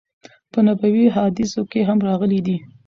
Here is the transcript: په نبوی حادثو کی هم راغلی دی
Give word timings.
په 0.51 0.59
نبوی 0.67 1.05
حادثو 1.15 1.61
کی 1.71 1.81
هم 1.87 1.97
راغلی 2.07 2.39
دی 2.45 2.57